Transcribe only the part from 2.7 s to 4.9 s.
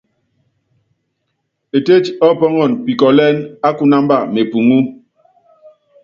pikɔlɛ́n á kunamba mepuŋú.